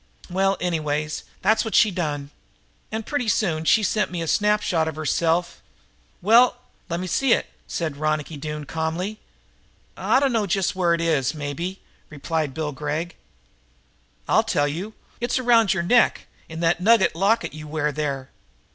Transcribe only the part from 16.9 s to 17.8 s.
locket you